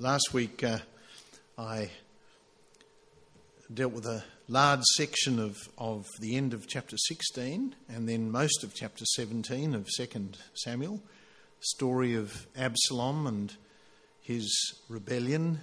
Last 0.00 0.34
week 0.34 0.64
uh, 0.64 0.78
I 1.56 1.88
dealt 3.72 3.92
with 3.92 4.06
a 4.06 4.24
large 4.48 4.82
section 4.96 5.38
of, 5.38 5.56
of 5.78 6.08
the 6.18 6.36
end 6.36 6.52
of 6.52 6.66
chapter 6.66 6.96
16 6.96 7.76
and 7.88 8.08
then 8.08 8.28
most 8.28 8.64
of 8.64 8.74
chapter 8.74 9.04
17 9.04 9.72
of 9.72 9.88
2 9.96 10.30
Samuel, 10.54 11.00
story 11.60 12.16
of 12.16 12.48
Absalom 12.56 13.28
and 13.28 13.56
his 14.20 14.52
rebellion, 14.88 15.60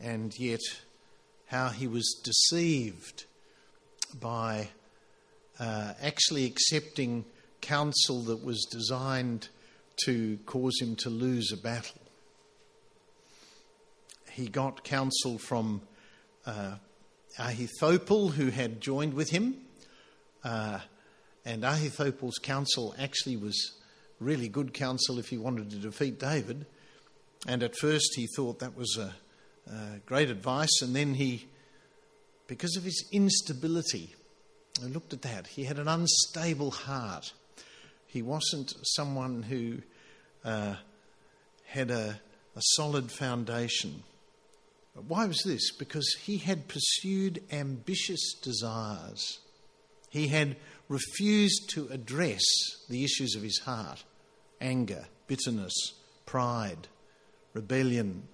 and 0.00 0.36
yet 0.36 0.62
how 1.46 1.68
he 1.68 1.86
was 1.86 2.20
deceived 2.24 3.24
by 4.20 4.70
uh, 5.60 5.92
actually 6.02 6.44
accepting 6.44 7.24
counsel 7.60 8.22
that 8.22 8.44
was 8.44 8.66
designed 8.68 9.48
to 10.06 10.40
cause 10.44 10.76
him 10.80 10.96
to 10.96 11.08
lose 11.08 11.52
a 11.52 11.56
battle 11.56 12.00
he 14.40 14.48
got 14.48 14.82
counsel 14.84 15.38
from 15.38 15.82
uh, 16.46 16.76
Ahithophel, 17.38 18.30
who 18.30 18.46
had 18.48 18.80
joined 18.80 19.12
with 19.12 19.28
him. 19.28 19.54
Uh, 20.42 20.80
and 21.44 21.62
Ahithophel's 21.62 22.38
counsel 22.38 22.94
actually 22.98 23.36
was 23.36 23.72
really 24.18 24.48
good 24.48 24.72
counsel 24.72 25.18
if 25.18 25.28
he 25.28 25.36
wanted 25.36 25.70
to 25.70 25.76
defeat 25.76 26.18
David. 26.18 26.64
And 27.46 27.62
at 27.62 27.76
first 27.76 28.14
he 28.16 28.26
thought 28.34 28.60
that 28.60 28.76
was 28.76 28.96
a, 28.96 29.14
a 29.70 29.98
great 30.06 30.30
advice. 30.30 30.80
And 30.80 30.96
then 30.96 31.14
he, 31.14 31.46
because 32.46 32.76
of 32.76 32.82
his 32.82 33.06
instability, 33.12 34.14
I 34.82 34.86
looked 34.86 35.12
at 35.12 35.20
that. 35.22 35.48
He 35.48 35.64
had 35.64 35.78
an 35.78 35.88
unstable 35.88 36.70
heart. 36.70 37.32
He 38.06 38.22
wasn't 38.22 38.72
someone 38.82 39.42
who 39.42 39.78
uh, 40.44 40.76
had 41.66 41.90
a, 41.90 42.18
a 42.56 42.60
solid 42.60 43.12
foundation. 43.12 44.02
Why 45.06 45.26
was 45.26 45.42
this? 45.44 45.72
Because 45.72 46.16
he 46.22 46.38
had 46.38 46.68
pursued 46.68 47.42
ambitious 47.52 48.34
desires. 48.34 49.38
He 50.10 50.28
had 50.28 50.56
refused 50.88 51.70
to 51.70 51.88
address 51.88 52.42
the 52.88 53.04
issues 53.04 53.34
of 53.36 53.42
his 53.42 53.60
heart 53.60 54.04
anger, 54.60 55.06
bitterness, 55.26 55.74
pride, 56.26 56.88
rebellion, 57.54 58.28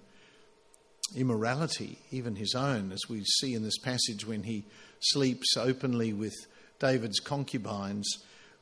immorality, 1.15 1.99
even 2.11 2.35
his 2.35 2.53
own, 2.53 2.91
as 2.91 3.07
we 3.07 3.23
see 3.23 3.53
in 3.53 3.63
this 3.63 3.77
passage 3.77 4.25
when 4.25 4.43
he 4.43 4.65
sleeps 4.99 5.55
openly 5.55 6.11
with 6.11 6.35
David's 6.79 7.19
concubines 7.19 8.07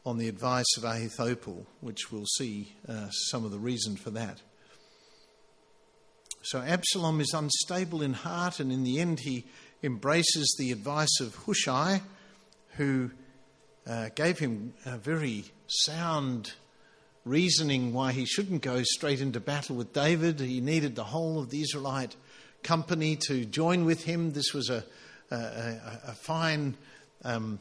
on 0.06 0.18
the 0.18 0.28
advice 0.28 0.78
of 0.78 0.84
Ahithophel, 0.84 1.66
which 1.82 2.12
we'll 2.12 2.26
see 2.38 2.76
uh, 2.88 3.10
some 3.10 3.44
of 3.44 3.52
the 3.52 3.58
reason 3.58 3.96
for 3.96 4.12
that. 4.12 4.42
So 6.46 6.62
Absalom 6.62 7.22
is 7.22 7.34
unstable 7.34 8.04
in 8.04 8.14
heart, 8.14 8.60
and 8.60 8.72
in 8.72 8.84
the 8.84 9.00
end, 9.00 9.20
he 9.20 9.46
embraces 9.82 10.56
the 10.60 10.72
advice 10.72 11.20
of 11.20 11.34
Hushai, 11.34 12.04
who 12.78 13.10
uh, 13.88 14.10
gave 14.14 14.38
him 14.38 14.76
a 14.86 14.96
very 15.00 15.46
sound 15.66 16.54
reasoning 17.24 17.94
why 17.94 18.12
he 18.12 18.26
shouldn't 18.26 18.62
go 18.62 18.84
straight 18.84 19.22
into 19.22 19.40
battle 19.40 19.76
with 19.76 19.92
David. 19.92 20.40
He 20.40 20.62
needed 20.62 20.96
the 20.96 21.06
whole 21.06 21.40
of 21.40 21.50
the 21.50 21.62
Israelite 21.62 22.16
company 22.62 23.18
to 23.28 23.44
join 23.46 23.84
with 23.84 24.04
him. 24.04 24.34
This 24.34 24.54
was 24.54 24.70
a, 24.70 24.84
a, 25.32 25.36
a, 25.36 26.02
a 26.10 26.14
fine 26.14 26.78
um, 27.24 27.58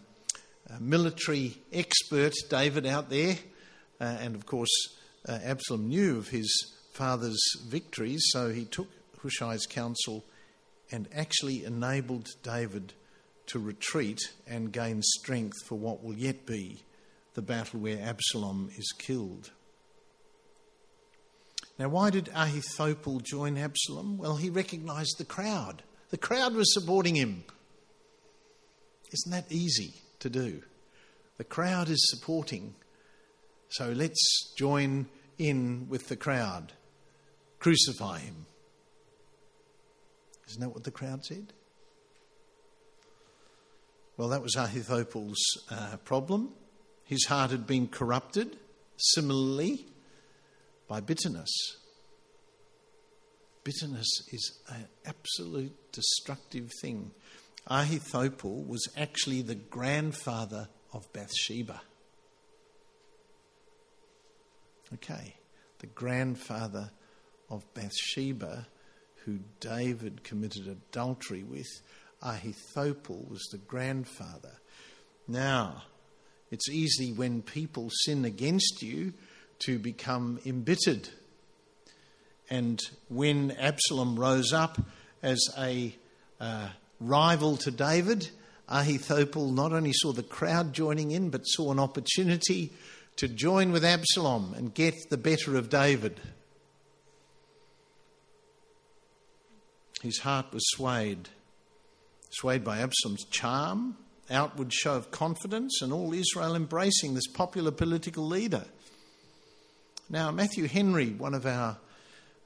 military 0.79 1.57
expert, 1.73 2.35
David, 2.51 2.85
out 2.85 3.09
there. 3.09 3.37
Uh, 3.99 4.05
and 4.21 4.35
of 4.35 4.45
course, 4.45 4.69
uh, 5.27 5.39
Absalom 5.43 5.89
knew 5.89 6.19
of 6.19 6.29
his 6.29 6.75
father's 6.95 7.41
victories, 7.67 8.23
so 8.29 8.51
he 8.51 8.65
took 8.65 8.89
Hushai's 9.21 9.67
counsel 9.67 10.25
and 10.91 11.09
actually 11.15 11.65
enabled 11.65 12.29
David 12.43 12.93
to 13.47 13.59
retreat 13.59 14.21
and 14.47 14.73
gain 14.73 15.03
strength 15.03 15.67
for 15.67 15.77
what 15.77 16.03
will 16.03 16.15
yet 16.15 16.47
be 16.47 16.83
the 17.35 17.43
battle 17.43 17.81
where 17.81 18.01
Absalom 18.01 18.71
is 18.77 18.93
killed. 18.97 19.51
Now, 21.79 21.89
why 21.89 22.11
did 22.11 22.31
Ahithophel 22.33 23.21
join 23.21 23.59
Absalom? 23.59 24.17
Well, 24.17 24.37
he 24.37 24.49
recognized 24.49 25.19
the 25.19 25.25
crowd. 25.25 25.83
The 26.11 26.17
crowd 26.17 26.55
was 26.55 26.73
supporting 26.73 27.17
him. 27.17 27.45
Isn't 29.13 29.33
that 29.33 29.51
easy 29.51 29.95
to 30.21 30.31
do? 30.31 30.63
The 31.37 31.45
crowd 31.45 31.89
is 31.89 32.09
supporting, 32.11 32.77
so 33.69 33.91
let's 33.91 34.53
join 34.57 35.07
in 35.37 35.89
with 35.89 36.09
the 36.09 36.17
crowd. 36.17 36.73
Crucify 37.65 38.19
him. 38.19 38.45
Isn't 40.49 40.61
that 40.61 40.69
what 40.69 40.85
the 40.85 40.91
crowd 40.91 41.25
said? 41.25 41.55
Well, 44.19 44.29
that 44.29 44.43
was 44.43 44.55
Ahithophel's 44.55 45.43
uh, 45.71 45.97
problem. 46.05 46.51
His 47.05 47.25
heart 47.25 47.53
had 47.53 47.67
been 47.67 47.89
corrupted, 47.89 48.59
similarly, 48.99 49.87
by 50.89 51.01
bitterness. 51.01 51.51
Bitterness 53.65 54.29
is 54.31 54.59
an 54.69 54.87
absolute 55.07 55.91
destructive 55.91 56.71
thing. 56.83 57.13
Ahithophel 57.67 58.63
was 58.63 58.87
actually 58.95 59.41
the 59.41 59.55
grandfather 59.55 60.69
of 60.93 61.11
Bathsheba. 61.15 61.81
Okay, 64.93 65.37
the 65.79 65.87
grandfather 65.87 66.91
of 67.51 67.65
Bathsheba, 67.75 68.67
who 69.25 69.39
David 69.61 70.25
committed 70.25 70.67
adultery 70.67 71.43
with, 71.43 71.69
Ahithophel 72.23 73.27
was 73.29 73.43
the 73.51 73.59
grandfather. 73.59 74.61
Now, 75.29 75.83
it's 76.51 76.69
easy 76.69 77.13
when 77.13 77.43
people 77.43 77.91
sin 78.05 78.25
against 78.25 78.83
you 78.83 79.13
to 79.61 79.79
become 79.79 80.39
embittered. 80.45 81.09
And 82.51 82.81
when 83.09 83.53
Absalom 83.53 84.19
rose 84.19 84.53
up 84.53 84.79
as 85.23 85.41
a 85.59 85.95
uh, 86.41 86.69
rival 87.01 87.57
to 87.59 87.71
David, 87.71 88.31
Ahithophel 88.69 89.51
not 89.51 89.73
only 89.73 89.93
saw 89.93 90.13
the 90.13 90.23
crowd 90.23 90.73
joining 90.73 91.11
in, 91.11 91.31
but 91.31 91.43
saw 91.45 91.73
an 91.73 91.79
opportunity 91.79 92.73
to 93.17 93.29
join 93.29 93.73
with 93.73 93.85
Absalom 93.85 94.55
and 94.55 94.75
get 94.75 94.95
the 95.11 95.17
better 95.17 95.57
of 95.57 95.69
David. 95.69 96.21
His 100.05 100.19
heart 100.19 100.53
was 100.53 100.63
swayed, 100.69 101.31
swayed 102.29 102.63
by 102.63 102.81
Absalom's 102.81 103.25
charm, 103.25 103.97
outward 104.31 104.71
show 104.71 104.97
of 104.97 105.11
confidence, 105.11 105.81
and 105.81 105.95
all 105.95 106.13
Israel 106.13 106.55
embracing 106.55 107.15
this 107.15 107.27
popular 107.27 107.71
political 107.71 108.27
leader. 108.27 108.67
Now, 110.11 110.31
Matthew 110.31 110.69
Henry, 110.69 111.09
one 111.09 111.33
of 111.33 111.47
our, 111.47 111.79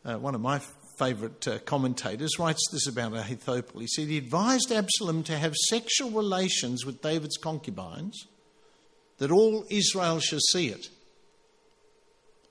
uh, 0.05 0.19
one 0.19 0.37
of 0.37 0.41
my 0.41 0.61
favourite 1.01 1.49
uh, 1.49 1.59
commentators, 1.59 2.39
writes 2.39 2.65
this 2.71 2.87
about 2.87 3.13
Ahithophel. 3.13 3.81
He 3.81 3.89
said 3.89 4.07
he 4.07 4.19
advised 4.19 4.71
Absalom 4.71 5.25
to 5.25 5.37
have 5.37 5.57
sexual 5.57 6.13
relations 6.13 6.87
with 6.87 7.03
David's 7.03 7.39
concubines, 7.39 8.29
that 9.19 9.33
all 9.33 9.65
Israel 9.69 10.21
should 10.21 10.43
see 10.53 10.69
it. 10.69 10.91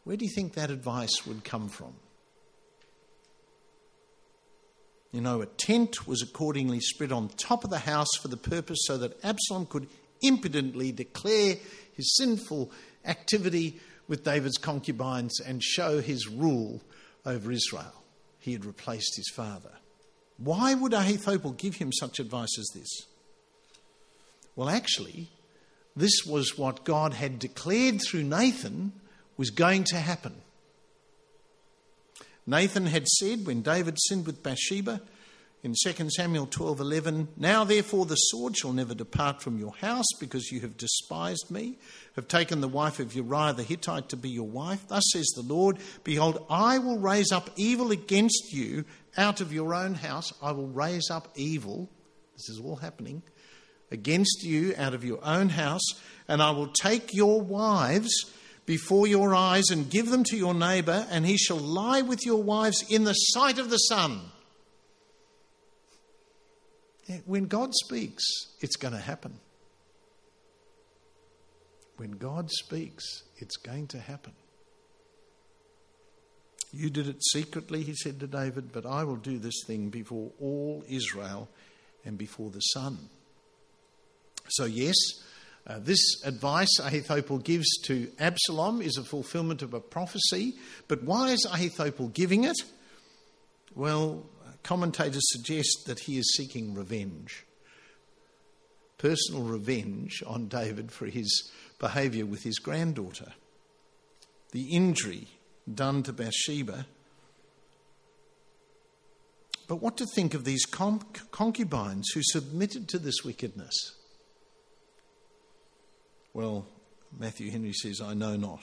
Where 0.04 0.18
do 0.18 0.26
you 0.26 0.32
think 0.36 0.56
that 0.56 0.70
advice 0.70 1.26
would 1.26 1.46
come 1.46 1.70
from? 1.70 1.94
You 5.12 5.22
know, 5.22 5.42
a 5.42 5.46
tent 5.46 6.08
was 6.08 6.22
accordingly 6.22 6.80
spread 6.80 7.12
on 7.12 7.30
top 7.30 7.64
of 7.64 7.70
the 7.70 7.80
house 7.80 8.16
for 8.22 8.28
the 8.28 8.38
purpose 8.38 8.80
so 8.84 8.98
that 8.98 9.24
Absalom 9.24 9.66
could 9.66 9.88
impudently 10.22 10.92
declare 10.92 11.56
his 11.94 12.16
sinful 12.18 12.72
activity 13.06 13.80
with 14.08 14.24
David's 14.24 14.58
concubines 14.58 15.40
and 15.40 15.64
show 15.64 16.02
his 16.02 16.28
rule 16.28 16.82
over 17.26 17.52
Israel. 17.52 18.04
He 18.40 18.54
had 18.54 18.66
replaced 18.66 19.16
his 19.16 19.30
father. 19.34 19.72
Why 20.38 20.74
would 20.74 20.94
Ahithophel 20.94 21.52
give 21.52 21.76
him 21.76 21.92
such 21.92 22.20
advice 22.20 22.58
as 22.60 22.70
this? 22.74 23.02
Well, 24.56 24.70
actually, 24.70 25.30
this 25.96 26.26
was 26.26 26.58
what 26.58 26.84
God 26.84 27.14
had 27.14 27.40
declared 27.40 28.02
through 28.02 28.24
Nathan 28.24 28.92
was 29.36 29.50
going 29.50 29.84
to 29.86 29.98
happen. 29.98 30.36
Nathan 32.50 32.86
had 32.86 33.08
said 33.08 33.46
when 33.46 33.62
David 33.62 33.98
sinned 34.00 34.26
with 34.26 34.42
Bathsheba 34.42 35.02
in 35.64 35.74
2 35.76 36.10
Samuel 36.12 36.48
12:11, 36.48 37.28
"Now 37.36 37.66
therefore 37.66 38.06
the 38.06 38.16
sword 38.16 38.56
shall 38.56 38.72
never 38.72 38.96
depart 38.96 39.42
from 39.42 39.60
your 39.60 39.76
house 39.76 40.06
because 40.18 40.50
you 40.50 40.62
have 40.62 40.78
despised 40.78 41.52
me, 41.52 41.78
have 42.16 42.30
taken 42.30 42.62
the 42.62 42.70
wife 42.70 43.00
of 43.00 43.14
Uriah 43.14 43.52
the 43.52 43.64
Hittite 43.64 44.08
to 44.10 44.16
be 44.16 44.30
your 44.30 44.48
wife. 44.48 44.88
Thus 44.88 45.04
says 45.12 45.28
the 45.36 45.42
Lord, 45.42 45.80
behold, 46.06 46.46
I 46.50 46.78
will 46.78 46.98
raise 46.98 47.34
up 47.34 47.50
evil 47.58 47.92
against 47.92 48.54
you 48.54 48.86
out 49.18 49.42
of 49.42 49.52
your 49.52 49.74
own 49.74 49.96
house. 49.96 50.32
I 50.42 50.52
will 50.54 50.68
raise 50.68 51.10
up 51.10 51.28
evil. 51.36 51.90
This 52.38 52.48
is 52.48 52.62
all 52.64 52.78
happening 52.78 53.24
against 53.92 54.44
you 54.44 54.74
out 54.78 54.94
of 54.94 55.04
your 55.04 55.24
own 55.26 55.50
house, 55.50 55.86
and 56.30 56.42
I 56.42 56.52
will 56.52 56.68
take 56.68 57.14
your 57.14 57.42
wives 57.42 58.26
before 58.68 59.08
your 59.08 59.34
eyes 59.34 59.70
and 59.72 59.90
give 59.90 60.12
them 60.12 60.24
to 60.26 60.38
your 60.38 60.54
neighbor, 60.54 61.08
and 61.10 61.26
he 61.26 61.38
shall 61.38 61.58
lie 61.58 62.02
with 62.02 62.26
your 62.26 62.44
wives 62.44 62.86
in 62.90 63.06
the 63.06 63.14
sight 63.14 63.58
of 63.58 63.72
the 63.72 63.78
sun. 63.78 64.20
Eh, 67.10 67.20
when 67.26 67.46
God 67.46 67.74
speaks, 67.74 68.24
it's 68.60 68.76
going 68.76 68.94
to 68.94 69.00
happen. 69.00 69.40
When 71.96 72.12
God 72.12 72.52
speaks, 72.52 73.24
it's 73.38 73.56
going 73.56 73.88
to 73.88 74.00
happen. 74.00 74.34
You 76.74 76.90
did 76.90 77.08
it 77.08 77.24
secretly, 77.24 77.84
he 77.84 77.96
said 77.96 78.20
to 78.20 78.28
David, 78.28 78.74
but 78.74 78.86
I 78.86 79.06
will 79.06 79.16
do 79.16 79.40
this 79.40 79.64
thing 79.66 79.90
before 79.90 80.32
all 80.42 80.84
Israel 80.90 81.48
and 82.04 82.18
before 82.18 82.50
the 82.50 82.60
sun. 82.60 82.98
So, 84.50 84.66
yes, 84.66 84.96
uh, 85.68 85.80
this 85.80 86.24
advice 86.24 86.80
Ahithophel 86.80 87.40
gives 87.40 87.68
to 87.84 88.10
Absalom 88.20 88.82
is 88.82 88.98
a 88.98 89.04
fulfillment 89.04 89.62
of 89.62 89.74
a 89.74 89.82
prophecy, 89.82 90.54
but 90.88 91.04
why 91.04 91.32
is 91.32 91.46
Ahithophel 91.46 92.08
giving 92.08 92.46
it? 92.46 92.56
Well, 93.76 94.26
commentators 94.64 95.24
suggest 95.34 95.84
that 95.88 96.00
he 96.00 96.18
is 96.18 96.34
seeking 96.36 96.74
revenge. 96.74 97.46
Personal 98.98 99.44
revenge 99.44 100.24
on 100.26 100.48
David 100.48 100.92
for 100.92 101.06
his 101.08 101.52
behaviour 101.80 102.26
with 102.26 102.44
his 102.44 102.60
granddaughter. 102.60 103.34
The 104.54 104.74
injury 104.74 105.28
done 105.72 106.02
to 106.04 106.14
Bathsheba. 106.14 106.86
But 109.68 109.82
what 109.82 109.98
to 109.98 110.06
think 110.16 110.34
of 110.34 110.46
these 110.46 110.66
concubines 110.66 112.10
who 112.14 112.22
submitted 112.24 112.88
to 112.88 113.00
this 113.00 113.26
wickedness? 113.26 113.97
Well, 116.38 116.68
Matthew 117.18 117.50
Henry 117.50 117.74
says, 117.74 118.00
I 118.00 118.14
know 118.14 118.36
not. 118.36 118.62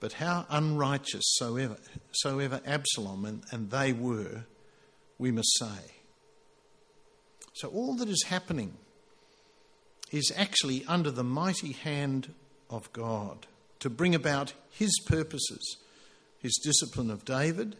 But 0.00 0.12
how 0.12 0.44
unrighteous 0.50 1.22
soever, 1.36 1.78
soever 2.10 2.60
Absalom 2.66 3.24
and, 3.24 3.42
and 3.50 3.70
they 3.70 3.94
were, 3.94 4.44
we 5.16 5.30
must 5.30 5.48
say. 5.58 5.94
So 7.54 7.68
all 7.68 7.94
that 7.94 8.10
is 8.10 8.24
happening 8.24 8.74
is 10.10 10.30
actually 10.36 10.84
under 10.86 11.10
the 11.10 11.24
mighty 11.24 11.72
hand 11.72 12.34
of 12.68 12.92
God 12.92 13.46
to 13.78 13.88
bring 13.88 14.14
about 14.14 14.52
his 14.68 14.92
purposes, 15.06 15.78
his 16.38 16.60
discipline 16.62 17.10
of 17.10 17.24
David, 17.24 17.76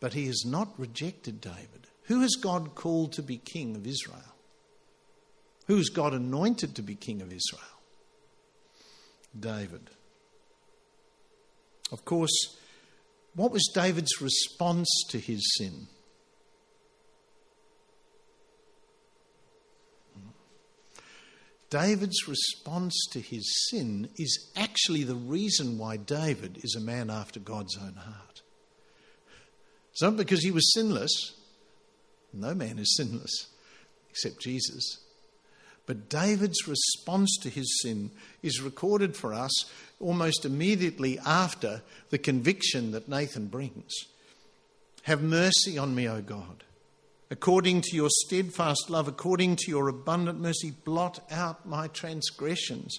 but 0.00 0.14
he 0.14 0.24
has 0.28 0.42
not 0.46 0.72
rejected 0.78 1.38
David. 1.38 1.88
Who 2.04 2.22
has 2.22 2.34
God 2.36 2.74
called 2.76 3.12
to 3.12 3.22
be 3.22 3.36
king 3.36 3.76
of 3.76 3.86
Israel? 3.86 4.34
Who 5.66 5.76
has 5.76 5.90
God 5.90 6.14
anointed 6.14 6.76
to 6.76 6.82
be 6.82 6.94
king 6.94 7.20
of 7.20 7.30
Israel? 7.30 7.73
David. 9.38 9.90
Of 11.92 12.04
course, 12.04 12.56
what 13.34 13.52
was 13.52 13.70
David's 13.74 14.20
response 14.20 14.88
to 15.10 15.18
his 15.18 15.42
sin? 15.56 15.88
David's 21.70 22.28
response 22.28 22.94
to 23.10 23.20
his 23.20 23.52
sin 23.68 24.08
is 24.16 24.48
actually 24.54 25.02
the 25.02 25.16
reason 25.16 25.76
why 25.76 25.96
David 25.96 26.60
is 26.62 26.76
a 26.76 26.80
man 26.80 27.10
after 27.10 27.40
God's 27.40 27.76
own 27.76 27.94
heart. 27.94 28.42
It's 29.90 30.02
not 30.02 30.16
because 30.16 30.44
he 30.44 30.52
was 30.52 30.72
sinless. 30.72 31.34
No 32.32 32.54
man 32.54 32.78
is 32.78 32.96
sinless 32.96 33.48
except 34.10 34.40
Jesus. 34.40 35.03
But 35.86 36.08
David's 36.08 36.66
response 36.66 37.36
to 37.42 37.50
his 37.50 37.82
sin 37.82 38.10
is 38.42 38.62
recorded 38.62 39.16
for 39.16 39.34
us 39.34 39.52
almost 40.00 40.44
immediately 40.44 41.18
after 41.18 41.82
the 42.10 42.18
conviction 42.18 42.92
that 42.92 43.08
Nathan 43.08 43.46
brings. 43.46 43.92
Have 45.02 45.22
mercy 45.22 45.76
on 45.76 45.94
me, 45.94 46.08
O 46.08 46.22
God. 46.22 46.64
According 47.30 47.82
to 47.82 47.96
your 47.96 48.08
steadfast 48.10 48.88
love, 48.88 49.08
according 49.08 49.56
to 49.56 49.70
your 49.70 49.88
abundant 49.88 50.40
mercy, 50.40 50.72
blot 50.84 51.20
out 51.30 51.66
my 51.66 51.88
transgressions. 51.88 52.98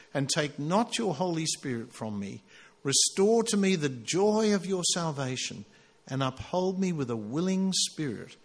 and 0.13 0.29
take 0.29 0.59
not 0.59 0.97
your 0.97 1.13
Holy 1.13 1.45
Spirit 1.45 1.93
from 1.93 2.19
me. 2.19 2.43
Restore 2.83 3.43
to 3.43 3.57
me 3.57 3.75
the 3.75 3.89
joy 3.89 4.53
of 4.53 4.65
your 4.65 4.83
salvation, 4.93 5.65
and 6.07 6.23
uphold 6.23 6.79
me 6.79 6.91
with 6.91 7.09
a 7.09 7.15
willing 7.15 7.71
spirit. 7.73 8.35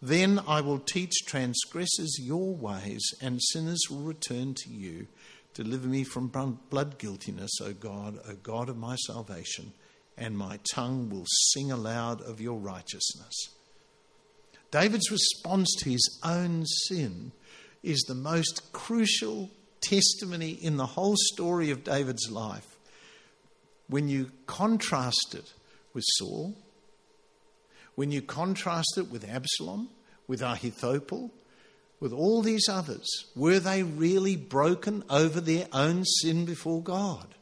Then 0.00 0.40
I 0.46 0.60
will 0.60 0.78
teach 0.78 1.24
transgressors 1.26 2.18
your 2.20 2.54
ways, 2.54 3.02
and 3.20 3.42
sinners 3.42 3.80
will 3.90 4.02
return 4.02 4.54
to 4.54 4.70
you. 4.70 5.08
Deliver 5.54 5.88
me 5.88 6.04
from 6.04 6.28
blood 6.70 6.98
guiltiness, 6.98 7.50
O 7.60 7.72
God, 7.72 8.20
O 8.28 8.34
God 8.34 8.68
of 8.68 8.76
my 8.76 8.94
salvation, 9.06 9.72
and 10.16 10.38
my 10.38 10.60
tongue 10.72 11.08
will 11.08 11.26
sing 11.26 11.72
aloud 11.72 12.20
of 12.20 12.40
your 12.40 12.58
righteousness. 12.58 13.34
David's 14.70 15.10
response 15.10 15.74
to 15.78 15.90
his 15.90 16.20
own 16.22 16.66
sin 16.66 17.32
is 17.82 18.04
the 18.06 18.14
most 18.14 18.70
crucial 18.72 19.50
testimony 19.80 20.50
in 20.50 20.76
the 20.76 20.86
whole 20.86 21.16
story 21.16 21.70
of 21.70 21.84
David's 21.84 22.30
life. 22.30 22.76
When 23.88 24.08
you 24.08 24.30
contrast 24.46 25.34
it 25.34 25.52
with 25.94 26.04
Saul, 26.16 26.54
when 27.94 28.12
you 28.12 28.22
contrast 28.22 28.94
it 28.96 29.10
with 29.10 29.28
Absalom, 29.28 29.88
with 30.26 30.42
Ahithophel, 30.42 31.32
with 32.00 32.12
all 32.12 32.42
these 32.42 32.68
others, 32.68 33.08
were 33.34 33.58
they 33.58 33.82
really 33.82 34.36
broken 34.36 35.02
over 35.10 35.40
their 35.40 35.66
own 35.72 36.04
sin 36.04 36.44
before 36.44 36.82
God? 36.82 37.34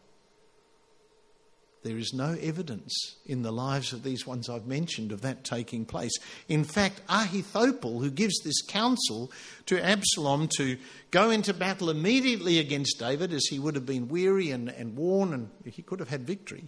There 1.87 1.99
is 1.99 2.13
no 2.13 2.37
evidence 2.43 3.15
in 3.27 3.43
the 3.43 3.53
lives 3.53 3.93
of 3.93 4.03
these 4.03 4.27
ones 4.27 4.49
I've 4.49 4.67
mentioned 4.67 5.13
of 5.13 5.21
that 5.21 5.45
taking 5.45 5.85
place. 5.85 6.11
In 6.49 6.65
fact, 6.65 7.01
Ahithophel, 7.09 8.01
who 8.01 8.11
gives 8.11 8.41
this 8.43 8.61
counsel 8.61 9.31
to 9.67 9.81
Absalom 9.81 10.49
to 10.57 10.79
go 11.13 11.31
into 11.31 11.55
battle 11.55 11.89
immediately 11.89 12.59
against 12.59 12.99
David, 12.99 13.33
as 13.33 13.47
he 13.47 13.61
would 13.61 13.77
have 13.77 13.87
been 13.87 14.09
weary 14.09 14.51
and, 14.51 14.69
and 14.69 14.97
worn 14.97 15.33
and 15.33 15.49
he 15.65 15.81
could 15.81 16.01
have 16.01 16.09
had 16.09 16.27
victory, 16.27 16.65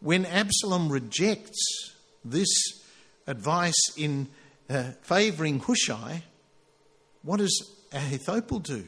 when 0.00 0.24
Absalom 0.24 0.88
rejects 0.88 1.92
this 2.24 2.48
advice 3.26 3.92
in 3.94 4.26
uh, 4.70 4.92
favouring 5.02 5.58
Hushai, 5.58 6.22
what 7.20 7.40
does 7.40 7.70
Ahithophel 7.92 8.60
do? 8.60 8.86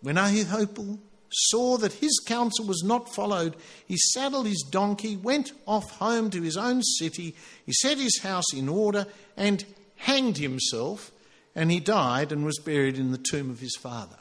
When 0.00 0.18
Ahithophel 0.18 0.98
saw 1.34 1.76
that 1.78 1.94
his 1.94 2.20
counsel 2.26 2.64
was 2.64 2.82
not 2.84 3.14
followed, 3.14 3.56
he 3.86 3.96
saddled 3.96 4.46
his 4.46 4.64
donkey, 4.70 5.16
went 5.16 5.52
off 5.66 5.90
home 5.98 6.30
to 6.30 6.42
his 6.42 6.56
own 6.56 6.82
city, 6.82 7.34
he 7.66 7.72
set 7.72 7.98
his 7.98 8.20
house 8.22 8.52
in 8.54 8.68
order, 8.68 9.06
and 9.36 9.64
hanged 9.96 10.38
himself, 10.38 11.10
and 11.54 11.70
he 11.70 11.80
died 11.80 12.32
and 12.32 12.44
was 12.44 12.58
buried 12.58 12.98
in 12.98 13.10
the 13.10 13.18
tomb 13.18 13.50
of 13.50 13.60
his 13.60 13.76
father. 13.76 14.18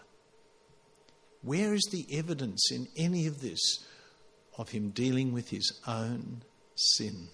Where 1.41 1.73
is 1.73 1.87
the 1.91 2.05
evidence 2.11 2.71
in 2.71 2.87
any 2.95 3.27
of 3.27 3.41
this 3.41 3.85
of 4.57 4.69
him 4.69 4.89
dealing 4.89 5.33
with 5.33 5.49
his 5.49 5.79
own 5.85 6.43
sin? 6.75 7.27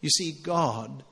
You 0.00 0.10
see, 0.10 0.32
God 0.32 1.04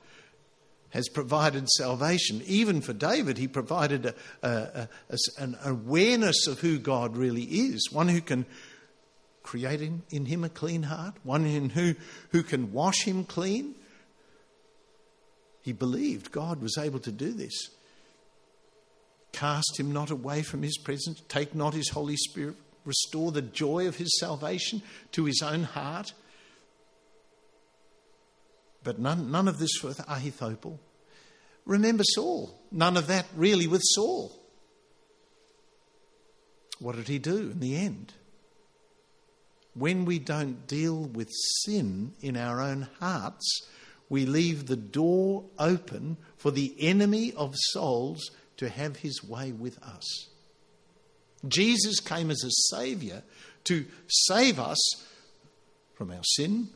has 0.93 1.09
provided 1.09 1.67
salvation. 1.69 2.43
Even 2.45 2.79
for 2.79 2.93
David, 2.93 3.39
he 3.39 3.47
provided 3.47 4.05
a, 4.05 4.15
a, 4.43 4.87
a, 5.09 5.17
an 5.39 5.57
awareness 5.65 6.45
of 6.45 6.59
who 6.59 6.77
God 6.77 7.17
really 7.17 7.43
is, 7.43 7.89
one 7.91 8.07
who 8.07 8.21
can 8.21 8.45
creating 9.41 10.03
in 10.11 10.25
him 10.25 10.43
a 10.43 10.49
clean 10.49 10.83
heart, 10.83 11.15
one 11.23 11.45
in 11.45 11.71
who, 11.71 11.95
who 12.29 12.43
can 12.43 12.71
wash 12.71 13.03
him 13.03 13.25
clean. 13.25 13.73
He 15.63 15.73
believed 15.73 16.31
God 16.31 16.61
was 16.61 16.77
able 16.77 16.99
to 16.99 17.11
do 17.11 17.33
this. 17.33 17.69
Cast 19.31 19.79
him 19.79 19.91
not 19.91 20.11
away 20.11 20.43
from 20.43 20.61
his 20.61 20.77
presence, 20.77 21.23
take 21.27 21.55
not 21.55 21.73
his 21.73 21.89
Holy 21.89 22.17
Spirit, 22.17 22.55
restore 22.85 23.31
the 23.31 23.41
joy 23.41 23.87
of 23.87 23.95
his 23.95 24.15
salvation 24.19 24.83
to 25.11 25.25
his 25.25 25.41
own 25.43 25.63
heart. 25.63 26.13
But 28.83 28.99
none, 28.99 29.31
none 29.31 29.47
of 29.47 29.59
this 29.59 29.81
with 29.81 29.99
Ahithophel. 30.07 30.79
Remember 31.65 32.03
Saul. 32.03 32.59
None 32.71 32.97
of 32.97 33.07
that 33.07 33.25
really 33.35 33.67
with 33.67 33.81
Saul. 33.83 34.31
What 36.79 36.95
did 36.95 37.07
he 37.07 37.19
do 37.19 37.37
in 37.51 37.59
the 37.59 37.77
end? 37.77 38.13
When 39.73 40.05
we 40.05 40.19
don't 40.19 40.67
deal 40.67 40.97
with 40.97 41.29
sin 41.63 42.13
in 42.21 42.37
our 42.37 42.61
own 42.61 42.87
hearts, 42.99 43.67
we 44.09 44.25
leave 44.25 44.67
the 44.67 44.75
door 44.75 45.45
open 45.57 46.17
for 46.37 46.51
the 46.51 46.75
enemy 46.79 47.33
of 47.33 47.55
souls 47.55 48.29
to 48.57 48.69
have 48.69 48.97
his 48.97 49.23
way 49.23 49.51
with 49.51 49.81
us. 49.81 50.27
Jesus 51.47 51.99
came 51.99 52.29
as 52.29 52.43
a 52.43 52.75
Saviour 52.75 53.23
to 53.65 53.85
save 54.07 54.59
us 54.59 54.77
from 55.95 56.11
our 56.11 56.23
sin, 56.23 56.69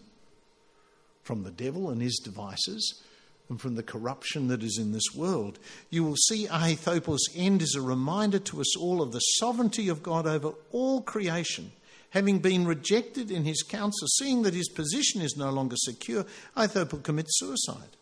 from 1.28 1.44
the 1.44 1.52
devil 1.52 1.90
and 1.90 2.02
his 2.02 2.18
devices, 2.24 3.04
and 3.50 3.60
from 3.60 3.76
the 3.76 3.84
corruption 3.84 4.48
that 4.48 4.64
is 4.64 4.78
in 4.78 4.94
this 4.94 5.14
world. 5.14 5.60
You 5.90 6.04
will 6.04 6.16
see 6.16 6.48
Ahithophel's 6.48 7.30
end 7.36 7.62
is 7.62 7.76
a 7.76 7.82
reminder 7.82 8.40
to 8.40 8.62
us 8.62 8.78
all 8.78 9.02
of 9.02 9.12
the 9.12 9.20
sovereignty 9.20 9.90
of 9.90 10.02
God 10.02 10.26
over 10.26 10.54
all 10.72 11.02
creation. 11.02 11.72
Having 12.12 12.40
been 12.40 12.66
rejected 12.66 13.30
in 13.30 13.44
his 13.44 13.62
counsel, 13.64 14.08
seeing 14.08 14.44
that 14.44 14.54
his 14.54 14.70
position 14.70 15.22
is 15.22 15.36
no 15.38 15.50
longer 15.50 15.76
secure, 15.78 16.26
Ahithophel 16.56 17.00
commits 17.00 17.38
suicide. 17.38 17.98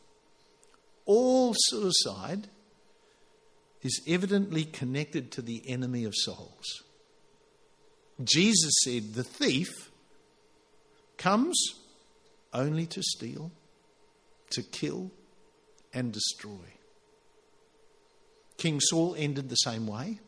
All 1.06 1.56
suicide 1.58 2.48
is 3.82 4.02
evidently 4.08 4.66
connected 4.66 5.32
to 5.32 5.42
the 5.42 5.68
enemy 5.68 6.06
of 6.06 6.14
souls. 6.16 6.84
Jesus 8.24 8.74
said, 8.84 9.14
The 9.14 9.24
thief 9.24 9.92
comes 11.18 11.56
only 12.56 12.88
to 12.88 13.04
steal, 13.04 13.52
to 14.50 14.64
kill, 14.64 15.12
and 15.94 16.12
destroy. 16.12 16.74
King 18.58 18.80
Saul 18.80 19.16
ended 19.18 19.50
the 19.50 19.56
same 19.56 19.86
way. 19.86 20.20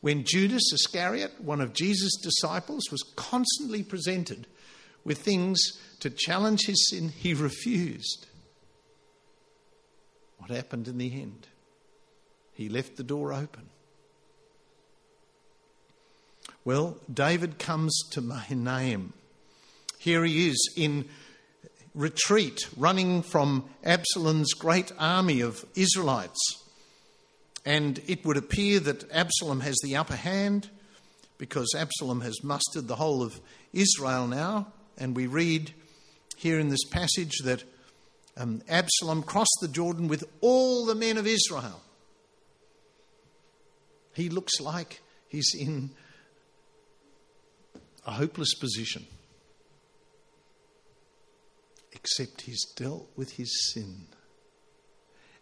When 0.00 0.24
Judas 0.24 0.70
Iscariot, 0.72 1.40
one 1.40 1.62
of 1.62 1.72
Jesus' 1.72 2.16
disciples, 2.22 2.84
was 2.92 3.02
constantly 3.16 3.82
presented 3.82 4.46
with 5.02 5.18
things 5.18 5.60
to 6.00 6.10
challenge 6.10 6.66
his 6.66 6.90
sin, 6.90 7.08
he 7.08 7.32
refused. 7.32 8.26
What 10.38 10.50
happened 10.50 10.88
in 10.88 10.98
the 10.98 11.12
end? 11.12 11.48
He 12.52 12.68
left 12.68 12.96
the 12.96 13.02
door 13.02 13.32
open. 13.32 13.70
Well, 16.64 16.98
David 17.12 17.58
comes 17.58 17.98
to 18.10 18.20
Mahanaim. 18.20 19.14
Here 20.04 20.22
he 20.22 20.48
is 20.50 20.70
in 20.76 21.08
retreat, 21.94 22.68
running 22.76 23.22
from 23.22 23.64
Absalom's 23.82 24.52
great 24.52 24.92
army 24.98 25.40
of 25.40 25.64
Israelites. 25.74 26.38
And 27.64 27.98
it 28.06 28.22
would 28.26 28.36
appear 28.36 28.80
that 28.80 29.10
Absalom 29.10 29.60
has 29.60 29.76
the 29.82 29.96
upper 29.96 30.16
hand 30.16 30.68
because 31.38 31.74
Absalom 31.74 32.20
has 32.20 32.44
mustered 32.44 32.86
the 32.86 32.96
whole 32.96 33.22
of 33.22 33.40
Israel 33.72 34.26
now. 34.26 34.66
And 34.98 35.16
we 35.16 35.26
read 35.26 35.72
here 36.36 36.58
in 36.58 36.68
this 36.68 36.84
passage 36.84 37.38
that 37.44 37.64
um, 38.36 38.60
Absalom 38.68 39.22
crossed 39.22 39.56
the 39.62 39.68
Jordan 39.68 40.08
with 40.08 40.24
all 40.42 40.84
the 40.84 40.94
men 40.94 41.16
of 41.16 41.26
Israel. 41.26 41.80
He 44.12 44.28
looks 44.28 44.60
like 44.60 45.00
he's 45.28 45.54
in 45.58 45.92
a 48.06 48.10
hopeless 48.10 48.52
position 48.52 49.06
except 52.04 52.42
he's 52.42 52.66
dealt 52.76 53.08
with 53.16 53.32
his 53.32 53.72
sin. 53.72 54.06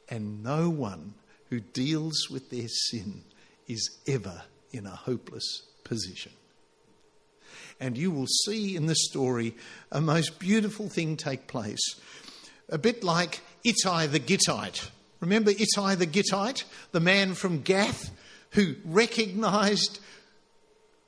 And 0.08 0.44
no 0.44 0.70
one 0.70 1.14
who 1.50 1.58
deals 1.58 2.28
with 2.30 2.50
their 2.50 2.68
sin 2.68 3.24
is 3.66 3.98
ever 4.06 4.42
in 4.70 4.86
a 4.86 4.90
hopeless 4.90 5.62
position. 5.82 6.30
And 7.80 7.98
you 7.98 8.12
will 8.12 8.28
see 8.28 8.76
in 8.76 8.86
the 8.86 8.94
story 8.94 9.56
a 9.90 10.00
most 10.00 10.38
beautiful 10.38 10.88
thing 10.88 11.16
take 11.16 11.48
place. 11.48 11.96
A 12.68 12.78
bit 12.78 13.02
like 13.02 13.40
Ittai 13.64 14.06
the 14.06 14.20
Gittite. 14.20 14.88
Remember 15.18 15.50
Ittai 15.50 15.96
the 15.96 16.06
Gittite, 16.06 16.62
the 16.92 17.00
man 17.00 17.34
from 17.34 17.62
Gath 17.62 18.12
who 18.50 18.76
recognized 18.84 19.98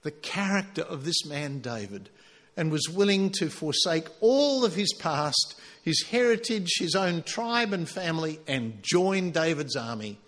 the 0.03 0.11
character 0.11 0.83
of 0.83 1.05
this 1.05 1.25
man 1.25 1.61
David 1.61 2.11
and 2.57 2.71
was 2.71 2.89
willing 2.89 3.31
to 3.31 3.49
forsake 3.51 4.09
all 4.21 4.65
of 4.65 4.75
his 4.75 4.93
past, 4.95 5.57
his 5.83 6.05
heritage, 6.11 6.71
his 6.79 6.95
own 6.95 7.23
tribe 7.23 7.73
and 7.73 7.89
family, 7.89 8.39
and 8.47 8.83
join 8.83 9.31
David's 9.31 9.77
army. 9.77 10.19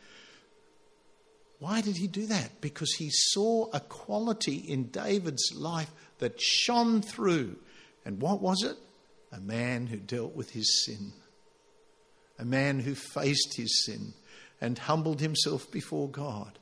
Why 1.58 1.80
did 1.80 1.96
he 1.96 2.06
do 2.06 2.26
that? 2.26 2.60
Because 2.60 2.92
he 2.94 3.08
saw 3.10 3.70
a 3.72 3.80
quality 3.80 4.56
in 4.56 4.88
David's 4.88 5.52
life 5.54 5.90
that 6.18 6.40
shone 6.40 7.00
through. 7.00 7.56
And 8.04 8.20
what 8.20 8.42
was 8.42 8.62
it? 8.62 8.76
A 9.32 9.40
man 9.40 9.86
who 9.86 9.96
dealt 9.96 10.34
with 10.34 10.50
his 10.50 10.84
sin, 10.84 11.12
a 12.38 12.44
man 12.44 12.80
who 12.80 12.94
faced 12.94 13.56
his 13.56 13.84
sin 13.84 14.14
and 14.60 14.78
humbled 14.78 15.20
himself 15.20 15.70
before 15.70 16.08
God. 16.08 16.58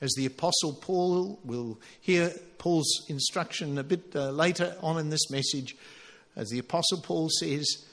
As 0.00 0.12
the 0.16 0.26
Apostle 0.26 0.74
Paul 0.74 1.40
will 1.44 1.80
hear 2.00 2.32
Paul's 2.58 3.06
instruction 3.08 3.78
a 3.78 3.82
bit 3.82 4.14
uh, 4.14 4.30
later 4.30 4.76
on 4.80 4.98
in 4.98 5.10
this 5.10 5.30
message, 5.30 5.76
as 6.36 6.48
the 6.50 6.60
Apostle 6.60 6.98
Paul 6.98 7.28
says, 7.28 7.84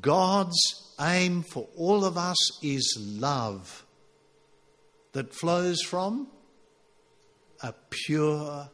God's 0.00 0.58
aim 1.00 1.42
for 1.42 1.68
all 1.76 2.04
of 2.04 2.16
us 2.16 2.36
is 2.62 2.96
love 3.00 3.84
that 5.12 5.34
flows 5.34 5.82
from 5.82 6.28
a 7.62 7.74
pure 7.90 8.68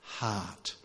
heart, 0.00 0.76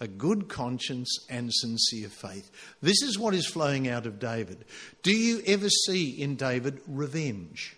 a 0.00 0.08
good 0.08 0.48
conscience, 0.48 1.26
and 1.28 1.52
sincere 1.52 2.08
faith. 2.08 2.50
This 2.80 3.02
is 3.02 3.18
what 3.18 3.34
is 3.34 3.46
flowing 3.46 3.88
out 3.88 4.06
of 4.06 4.18
David. 4.18 4.64
Do 5.02 5.14
you 5.14 5.42
ever 5.46 5.68
see 5.68 6.10
in 6.10 6.36
David 6.36 6.80
revenge? 6.86 7.76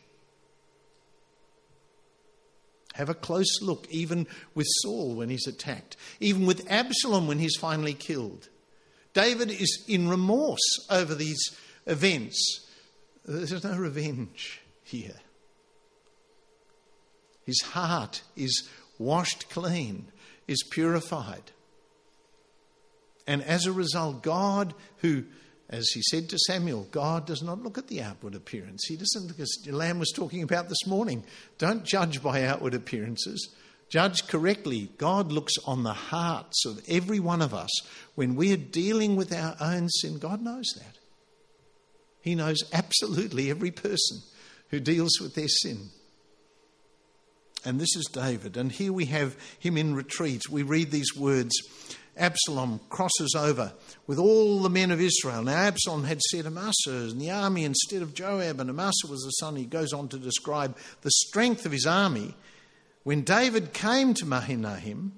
Have 2.94 3.08
a 3.08 3.14
close 3.14 3.60
look, 3.60 3.88
even 3.90 4.28
with 4.54 4.68
Saul 4.82 5.16
when 5.16 5.28
he's 5.28 5.48
attacked, 5.48 5.96
even 6.20 6.46
with 6.46 6.70
Absalom 6.70 7.26
when 7.26 7.40
he's 7.40 7.56
finally 7.56 7.92
killed. 7.92 8.48
David 9.14 9.50
is 9.50 9.84
in 9.88 10.08
remorse 10.08 10.86
over 10.88 11.12
these 11.12 11.40
events. 11.86 12.68
There's 13.24 13.64
no 13.64 13.76
revenge 13.76 14.60
here. 14.84 15.16
His 17.44 17.60
heart 17.62 18.22
is 18.36 18.68
washed 18.96 19.50
clean, 19.50 20.06
is 20.46 20.62
purified. 20.70 21.50
And 23.26 23.42
as 23.42 23.66
a 23.66 23.72
result, 23.72 24.22
God, 24.22 24.72
who 24.98 25.24
as 25.70 25.88
he 25.90 26.02
said 26.02 26.28
to 26.28 26.38
Samuel, 26.38 26.86
God 26.90 27.26
does 27.26 27.42
not 27.42 27.62
look 27.62 27.78
at 27.78 27.88
the 27.88 28.02
outward 28.02 28.34
appearance. 28.34 28.84
He 28.86 28.96
doesn't, 28.96 29.28
because 29.28 29.66
Lamb 29.66 29.98
was 29.98 30.12
talking 30.12 30.42
about 30.42 30.68
this 30.68 30.86
morning. 30.86 31.24
Don't 31.58 31.84
judge 31.84 32.22
by 32.22 32.44
outward 32.44 32.74
appearances. 32.74 33.54
Judge 33.88 34.26
correctly. 34.26 34.90
God 34.98 35.32
looks 35.32 35.54
on 35.66 35.82
the 35.82 35.92
hearts 35.92 36.66
of 36.66 36.82
every 36.88 37.20
one 37.20 37.40
of 37.40 37.54
us. 37.54 37.70
When 38.14 38.34
we 38.34 38.52
are 38.52 38.58
dealing 38.58 39.16
with 39.16 39.32
our 39.32 39.56
own 39.60 39.88
sin, 39.88 40.18
God 40.18 40.42
knows 40.42 40.66
that. 40.76 40.98
He 42.20 42.34
knows 42.34 42.62
absolutely 42.72 43.50
every 43.50 43.70
person 43.70 44.18
who 44.68 44.80
deals 44.80 45.18
with 45.20 45.34
their 45.34 45.48
sin. 45.48 45.90
And 47.64 47.80
this 47.80 47.96
is 47.96 48.06
David. 48.12 48.56
And 48.56 48.70
here 48.70 48.92
we 48.92 49.06
have 49.06 49.36
him 49.58 49.76
in 49.76 49.94
retreat. 49.94 50.42
We 50.50 50.62
read 50.62 50.90
these 50.90 51.16
words 51.16 51.54
Absalom 52.16 52.80
crosses 52.90 53.34
over 53.36 53.72
with 54.06 54.18
all 54.18 54.60
the 54.60 54.70
men 54.70 54.90
of 54.90 55.00
Israel. 55.00 55.42
Now, 55.42 55.56
Absalom 55.56 56.04
had 56.04 56.20
set 56.22 56.46
Amasa 56.46 57.08
in 57.10 57.18
the 57.18 57.30
army 57.30 57.64
instead 57.64 58.02
of 58.02 58.14
Joab, 58.14 58.60
and 58.60 58.70
Amasa 58.70 59.08
was 59.08 59.22
the 59.22 59.30
son. 59.30 59.56
He 59.56 59.64
goes 59.64 59.92
on 59.92 60.08
to 60.08 60.18
describe 60.18 60.76
the 61.00 61.10
strength 61.10 61.66
of 61.66 61.72
his 61.72 61.86
army. 61.86 62.36
When 63.02 63.22
David 63.22 63.72
came 63.72 64.14
to 64.14 64.26
Mahanaim, 64.26 65.12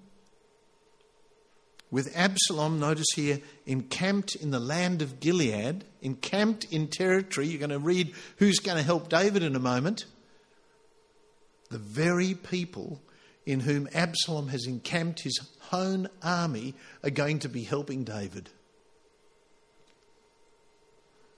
with 1.91 2.17
Absalom, 2.17 2.81
notice 2.81 3.07
here, 3.15 3.41
encamped 3.65 4.35
in 4.35 4.51
the 4.51 4.59
land 4.59 5.03
of 5.03 5.21
Gilead, 5.21 5.85
encamped 6.03 6.65
in 6.73 6.89
territory. 6.89 7.47
You're 7.47 7.61
going 7.61 7.71
to 7.71 7.79
read 7.79 8.15
who's 8.39 8.59
going 8.59 8.77
to 8.77 8.83
help 8.83 9.09
David 9.09 9.43
in 9.43 9.55
a 9.55 9.61
moment. 9.61 10.05
The 11.71 11.79
very 11.79 12.35
people 12.35 13.01
in 13.45 13.61
whom 13.61 13.89
Absalom 13.95 14.49
has 14.49 14.67
encamped 14.67 15.21
his 15.21 15.41
own 15.73 16.09
army 16.23 16.75
are 17.03 17.11
going 17.11 17.39
to 17.41 17.49
be 17.49 17.63
helping 17.63 18.05
David. 18.05 18.51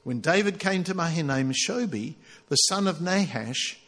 When 0.05 0.21
David 0.21 0.59
came 0.59 0.85
to 0.85 0.95
Mahanaim, 0.95 1.53
Shobi, 1.53 2.15
the 2.49 2.57
son 2.57 2.87
of 2.87 3.01
Nahash, 3.01 3.79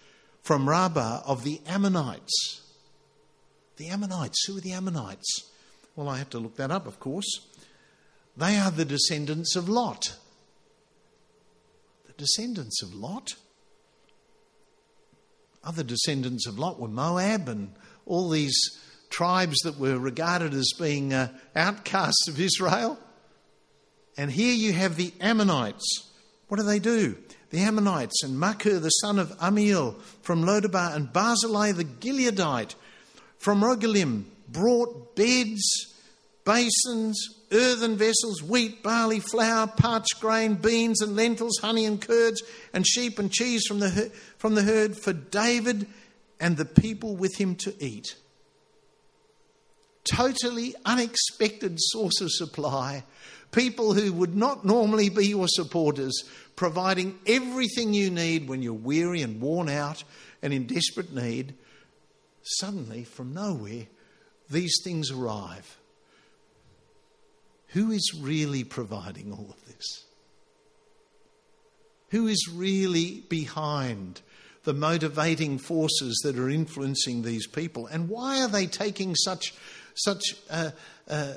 from 0.43 0.69
Rabbah 0.69 1.23
of 1.27 1.45
the 1.45 1.61
Ammonites. 1.67 2.63
The 3.77 3.89
Ammonites, 3.89 4.45
who 4.47 4.59
are 4.59 4.61
the 4.61 4.73
Ammonites? 4.73 5.51
Well, 5.97 6.09
I 6.09 6.19
have 6.19 6.31
to 6.31 6.39
look 6.39 6.57
that 6.57 6.71
up, 6.71 6.87
of 6.87 7.01
course. 7.01 7.47
They 8.37 8.57
are 8.57 8.71
the 8.71 8.85
descendants 8.85 9.57
of 9.57 9.69
Lot. 9.69 10.17
The 12.07 12.13
descendants 12.15 12.83
of 12.83 12.95
Lot? 12.95 13.35
Other 15.63 15.83
descendants 15.83 16.47
of 16.47 16.59
Lot 16.59 16.81
were 16.81 16.89
Moab 16.89 17.49
and 17.49 17.73
all 18.07 18.31
these 18.31 18.59
tribes 19.11 19.59
that 19.61 19.79
were 19.79 19.99
regarded 19.99 20.55
as 20.55 20.73
being 20.79 21.13
uh, 21.13 21.29
outcasts 21.55 22.29
of 22.29 22.41
Israel. 22.41 22.99
And 24.17 24.31
here 24.31 24.55
you 24.55 24.73
have 24.73 24.97
the 24.97 25.13
Ammonites. 25.21 26.11
What 26.49 26.59
do 26.59 26.63
they 26.63 26.79
do? 26.79 27.17
The 27.51 27.61
Ammonites 27.61 28.23
and 28.23 28.39
Machir, 28.39 28.79
the 28.79 28.91
son 28.91 29.19
of 29.19 29.37
Ammiel 29.39 30.01
from 30.23 30.45
Lodebar, 30.45 30.95
and 30.95 31.13
Barzillai 31.13 31.73
the 31.73 31.85
Gileadite 31.85 32.75
from 33.39 33.63
Rogelim 33.63 34.25
brought 34.49 35.17
beds, 35.17 35.95
basins, 36.45 37.40
earthen 37.53 37.97
vessels, 37.97 38.43
wheat, 38.43 38.83
barley, 38.83 39.21
flour, 39.21 39.67
parched 39.67 40.21
grain, 40.21 40.55
beans 40.55 41.01
and 41.01 41.17
lentils, 41.17 41.59
honey 41.61 41.85
and 41.85 42.01
curds, 42.01 42.43
and 42.73 42.87
sheep 42.87 43.19
and 43.19 43.33
cheese 43.33 43.67
from 43.67 43.81
the, 43.81 44.11
from 44.39 44.55
the 44.55 44.63
herd 44.63 44.97
for 44.97 45.13
David 45.13 45.87
and 46.39 46.57
the 46.57 46.65
people 46.65 47.17
with 47.17 47.37
him 47.37 47.55
to 47.57 47.75
eat. 47.85 48.17
Totally 50.05 50.75
unexpected 50.85 51.77
source 51.79 52.21
of 52.21 52.31
supply. 52.31 53.05
People 53.53 53.93
who 53.93 54.13
would 54.13 54.37
not 54.37 54.65
normally 54.65 55.09
be 55.09 55.27
your 55.27 55.49
supporters, 55.49 56.23
providing 56.57 57.19
everything 57.27 57.93
you 57.93 58.11
need 58.11 58.49
when 58.49 58.63
you're 58.63 58.73
weary 58.73 59.23
and 59.23 59.41
worn 59.41 59.69
out 59.69 60.05
and 60.41 60.53
in 60.53 60.67
desperate 60.67 61.13
need. 61.13 61.55
Suddenly, 62.43 63.05
from 63.05 63.35
nowhere, 63.35 63.87
these 64.49 64.81
things 64.83 65.11
arrive. 65.11 65.80
Who 67.71 67.93
is 67.93 68.13
really 68.19 68.65
providing 68.65 69.33
all 69.33 69.47
of 69.51 69.67
this? 69.67 70.05
Who 72.09 72.27
is 72.27 72.49
really 72.53 73.23
behind 73.29 74.23
the 74.65 74.75
motivating 74.75 75.59
forces 75.59 76.21
that 76.25 76.37
are 76.39 76.51
influencing 76.51 77.23
these 77.23 77.47
people? 77.47 77.87
And 77.87 78.09
why 78.09 78.43
are 78.43 78.49
they 78.49 78.67
taking 78.67 79.15
such, 79.15 79.55
such 79.95 80.23
a, 80.51 80.73
a 81.07 81.35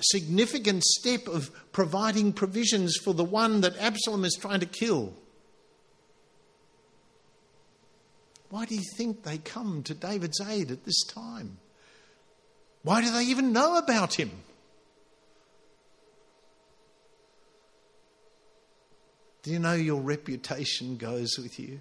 significant 0.00 0.82
step 0.82 1.28
of 1.28 1.50
providing 1.72 2.32
provisions 2.32 2.96
for 2.96 3.14
the 3.14 3.24
one 3.24 3.60
that 3.60 3.78
Absalom 3.78 4.24
is 4.24 4.36
trying 4.40 4.60
to 4.60 4.66
kill? 4.66 5.14
Why 8.50 8.64
do 8.64 8.74
you 8.74 8.84
think 8.96 9.22
they 9.22 9.38
come 9.38 9.84
to 9.84 9.94
David's 9.94 10.40
aid 10.40 10.72
at 10.72 10.84
this 10.84 11.04
time? 11.04 11.58
Why 12.82 13.00
do 13.00 13.10
they 13.12 13.24
even 13.24 13.52
know 13.52 13.78
about 13.78 14.14
him? 14.14 14.30
Do 19.44 19.50
you 19.50 19.58
know 19.58 19.74
your 19.74 20.00
reputation 20.00 20.96
goes 20.96 21.36
with 21.38 21.60
you? 21.60 21.80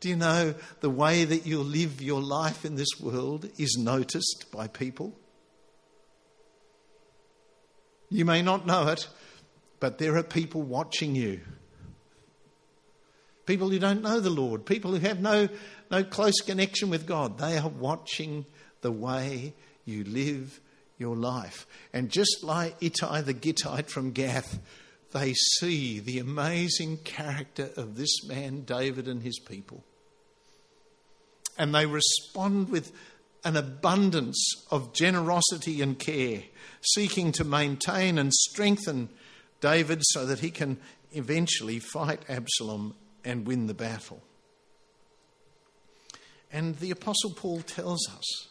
Do 0.00 0.08
you 0.08 0.16
know 0.16 0.54
the 0.80 0.90
way 0.90 1.24
that 1.24 1.46
you 1.46 1.60
live 1.60 2.02
your 2.02 2.20
life 2.20 2.64
in 2.64 2.74
this 2.74 3.00
world 3.00 3.48
is 3.58 3.76
noticed 3.78 4.46
by 4.52 4.66
people? 4.66 5.16
You 8.10 8.24
may 8.24 8.42
not 8.42 8.66
know 8.66 8.88
it, 8.88 9.06
but 9.78 9.98
there 9.98 10.16
are 10.16 10.24
people 10.24 10.62
watching 10.62 11.14
you. 11.14 11.40
People 13.46 13.70
who 13.70 13.78
don't 13.78 14.02
know 14.02 14.18
the 14.18 14.30
Lord, 14.30 14.66
people 14.66 14.90
who 14.90 14.98
have 14.98 15.20
no, 15.20 15.48
no 15.92 16.02
close 16.02 16.40
connection 16.40 16.90
with 16.90 17.06
God, 17.06 17.38
they 17.38 17.56
are 17.56 17.68
watching 17.68 18.46
the 18.80 18.92
way 18.92 19.54
you 19.84 20.02
live 20.02 20.60
your 20.98 21.16
life. 21.16 21.66
And 21.92 22.10
just 22.10 22.42
like 22.42 22.76
Ittai 22.80 23.22
the 23.22 23.34
Gittite 23.34 23.88
from 23.88 24.12
Gath, 24.12 24.58
they 25.12 25.32
see 25.34 26.00
the 26.00 26.18
amazing 26.18 26.98
character 26.98 27.70
of 27.76 27.96
this 27.96 28.24
man, 28.26 28.62
David, 28.62 29.08
and 29.08 29.22
his 29.22 29.38
people. 29.38 29.84
And 31.56 31.74
they 31.74 31.86
respond 31.86 32.68
with 32.68 32.92
an 33.44 33.56
abundance 33.56 34.52
of 34.70 34.92
generosity 34.92 35.80
and 35.80 35.98
care, 35.98 36.42
seeking 36.82 37.32
to 37.32 37.44
maintain 37.44 38.18
and 38.18 38.32
strengthen 38.32 39.08
David 39.60 40.02
so 40.04 40.26
that 40.26 40.40
he 40.40 40.50
can 40.50 40.78
eventually 41.12 41.78
fight 41.78 42.22
Absalom 42.28 42.94
and 43.24 43.46
win 43.46 43.66
the 43.66 43.74
battle. 43.74 44.22
And 46.52 46.76
the 46.76 46.90
Apostle 46.90 47.32
Paul 47.34 47.60
tells 47.60 48.08
us 48.08 48.48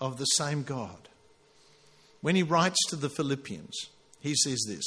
of 0.00 0.18
the 0.18 0.24
same 0.24 0.62
God 0.62 1.08
when 2.20 2.36
he 2.36 2.42
writes 2.42 2.78
to 2.88 2.96
the 2.96 3.08
Philippians, 3.08 3.74
he 4.20 4.34
says 4.34 4.64
this 4.66 4.84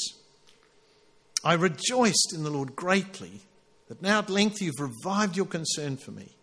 I 1.44 1.54
rejoiced 1.54 2.34
in 2.34 2.44
the 2.44 2.50
Lord 2.50 2.76
greatly 2.76 3.42
that 3.90 4.02
now 4.02 4.20
at 4.20 4.30
length 4.30 4.62
you've 4.62 4.80
revived 4.80 5.36
your 5.36 5.46
concern 5.46 5.98
for 5.98 6.12
me. 6.12 6.36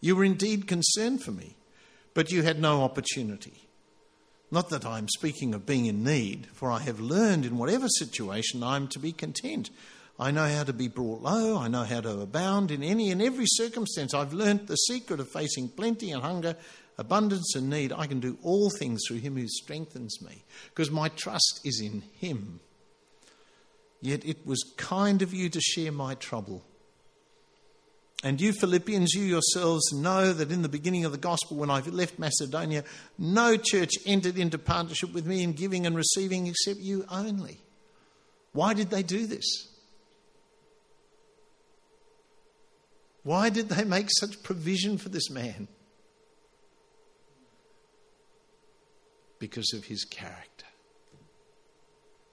You 0.00 0.14
were 0.14 0.24
indeed 0.24 0.68
concerned 0.68 1.22
for 1.22 1.30
me, 1.30 1.56
but 2.14 2.30
you 2.30 2.42
had 2.42 2.60
no 2.60 2.82
opportunity. 2.82 3.66
Not 4.50 4.68
that 4.68 4.84
I 4.84 4.98
am 4.98 5.08
speaking 5.08 5.54
of 5.54 5.66
being 5.66 5.86
in 5.86 6.04
need, 6.04 6.46
for 6.52 6.70
I 6.70 6.78
have 6.80 7.00
learned 7.00 7.44
in 7.44 7.58
whatever 7.58 7.88
situation 7.88 8.62
I 8.62 8.76
am 8.76 8.88
to 8.88 8.98
be 8.98 9.12
content. 9.12 9.70
I 10.18 10.30
know 10.30 10.46
how 10.46 10.64
to 10.64 10.72
be 10.72 10.88
brought 10.88 11.22
low. 11.22 11.58
I 11.58 11.68
know 11.68 11.82
how 11.82 12.00
to 12.00 12.20
abound 12.20 12.70
in 12.70 12.82
any 12.82 13.10
and 13.10 13.20
every 13.20 13.46
circumstance. 13.46 14.14
I've 14.14 14.32
learnt 14.32 14.66
the 14.66 14.76
secret 14.76 15.18
of 15.18 15.28
facing 15.30 15.68
plenty 15.68 16.12
and 16.12 16.22
hunger, 16.22 16.56
abundance 16.98 17.54
and 17.54 17.68
need, 17.68 17.92
I 17.92 18.06
can 18.06 18.20
do 18.20 18.38
all 18.42 18.70
things 18.70 19.02
through 19.06 19.18
him 19.18 19.36
who 19.36 19.48
strengthens 19.48 20.20
me, 20.22 20.44
because 20.70 20.90
my 20.90 21.08
trust 21.08 21.60
is 21.64 21.80
in 21.80 22.02
him. 22.18 22.60
Yet 24.00 24.24
it 24.24 24.46
was 24.46 24.62
kind 24.76 25.22
of 25.22 25.34
you 25.34 25.48
to 25.48 25.60
share 25.60 25.92
my 25.92 26.14
trouble. 26.14 26.64
And 28.24 28.40
you, 28.40 28.52
Philippians, 28.52 29.12
you 29.14 29.24
yourselves 29.24 29.92
know 29.92 30.32
that 30.32 30.50
in 30.50 30.62
the 30.62 30.68
beginning 30.68 31.04
of 31.04 31.12
the 31.12 31.18
gospel, 31.18 31.58
when 31.58 31.70
I 31.70 31.80
left 31.80 32.18
Macedonia, 32.18 32.82
no 33.18 33.56
church 33.56 33.92
entered 34.06 34.38
into 34.38 34.58
partnership 34.58 35.12
with 35.12 35.26
me 35.26 35.42
in 35.42 35.52
giving 35.52 35.86
and 35.86 35.94
receiving 35.94 36.46
except 36.46 36.78
you 36.80 37.04
only. 37.10 37.60
Why 38.52 38.72
did 38.72 38.90
they 38.90 39.02
do 39.02 39.26
this? 39.26 39.68
Why 43.22 43.50
did 43.50 43.68
they 43.68 43.84
make 43.84 44.08
such 44.18 44.42
provision 44.42 44.98
for 44.98 45.08
this 45.08 45.30
man? 45.30 45.68
Because 49.38 49.72
of 49.72 49.84
his 49.84 50.04
character, 50.04 50.66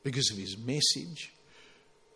because 0.03 0.31
of 0.31 0.37
his 0.37 0.57
message, 0.57 1.33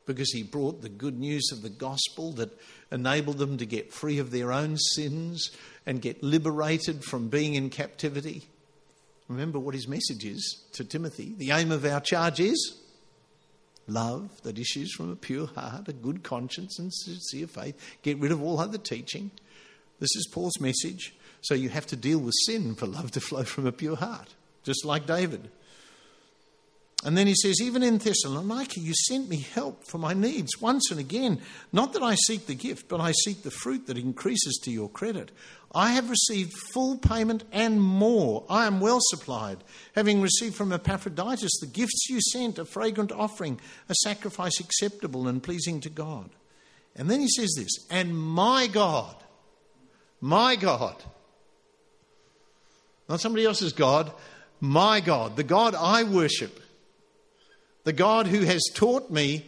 because 0.06 0.32
he 0.32 0.42
brought 0.42 0.82
the 0.82 0.90
good 0.90 1.20
news 1.20 1.50
of 1.52 1.62
the 1.62 1.70
gospel 1.70 2.32
that 2.34 2.58
enabled 2.92 3.38
them 3.38 3.58
to 3.58 3.66
get 3.66 3.94
free 3.94 4.20
of 4.20 4.32
their 4.32 4.52
own 4.52 4.78
sins 4.78 5.52
and 5.86 6.02
get 6.02 6.24
liberated 6.24 7.04
from 7.04 7.28
being 7.28 7.56
in 7.56 7.70
captivity. 7.70 8.48
Remember 9.28 9.60
what 9.60 9.76
his 9.76 9.88
message 9.88 10.24
is 10.24 10.64
to 10.74 10.86
Timothy. 10.86 11.36
The 11.38 11.52
aim 11.52 11.72
of 11.72 11.86
our 11.86 12.00
charge 12.00 12.40
is 12.40 12.78
love 13.88 14.42
that 14.44 14.58
issues 14.58 14.94
from 14.94 15.12
a 15.12 15.16
pure 15.16 15.48
heart, 15.48 15.88
a 15.88 15.94
good 15.94 16.24
conscience, 16.24 16.80
and 16.80 16.94
sincere 16.94 17.48
faith. 17.48 17.76
Get 18.02 18.18
rid 18.20 18.32
of 18.32 18.42
all 18.42 18.60
other 18.60 18.78
teaching. 18.78 19.32
This 20.00 20.16
is 20.16 20.30
Paul's 20.32 20.60
message. 20.60 21.16
So 21.42 21.54
you 21.54 21.70
have 21.70 21.88
to 21.88 21.96
deal 21.96 22.20
with 22.20 22.34
sin 22.46 22.76
for 22.76 22.86
love 22.86 23.12
to 23.12 23.22
flow 23.22 23.44
from 23.44 23.66
a 23.66 23.72
pure 23.72 23.98
heart 23.98 24.34
just 24.64 24.86
like 24.86 25.06
David. 25.06 25.50
And 27.06 27.16
then 27.16 27.28
he 27.28 27.36
says, 27.36 27.62
Even 27.62 27.84
in 27.84 28.00
Thessalonica, 28.00 28.80
you 28.80 28.94
sent 28.94 29.30
me 29.30 29.38
help 29.54 29.84
for 29.86 29.98
my 30.00 30.14
needs 30.14 30.60
once 30.60 30.90
and 30.90 31.00
again. 31.00 31.40
Not 31.72 31.94
that 31.94 32.02
I 32.02 32.16
seek 32.16 32.48
the 32.48 32.56
gift, 32.56 32.90
but 32.90 33.00
I 33.00 33.12
seek 33.12 33.44
the 33.44 33.52
fruit 33.52 33.86
that 33.88 33.98
increases 33.98 34.60
to 34.64 34.72
your 34.72 34.90
credit. 34.90 35.32
I 35.76 35.92
have 35.92 36.10
received 36.10 36.54
full 36.74 36.98
payment 36.98 37.44
and 37.52 37.82
more. 37.82 38.46
I 38.50 38.66
am 38.66 38.80
well 38.80 39.00
supplied, 39.02 39.64
having 39.94 40.22
received 40.22 40.56
from 40.56 40.74
Epaphroditus 40.74 41.60
the 41.60 41.68
gifts 41.68 42.10
you 42.10 42.20
sent, 42.20 42.58
a 42.58 42.66
fragrant 42.66 43.12
offering, 43.12 43.60
a 43.90 43.96
sacrifice 43.96 44.60
acceptable 44.60 45.28
and 45.28 45.44
pleasing 45.44 45.82
to 45.82 45.90
God. 45.90 46.32
And 46.96 47.12
then 47.12 47.20
he 47.20 47.28
says 47.28 47.54
this, 47.56 47.86
and 47.92 48.18
my 48.18 48.66
God, 48.66 49.16
my 50.20 50.56
God, 50.56 50.96
not 53.08 53.22
somebody 53.22 53.46
else's 53.46 53.72
God, 53.72 54.12
my 54.60 55.00
God, 55.00 55.36
the 55.36 55.44
God 55.44 55.76
I 55.76 56.04
worship, 56.04 56.60
the 57.84 57.94
God 57.94 58.28
who 58.28 58.42
has 58.42 58.64
taught 58.74 59.10
me 59.10 59.46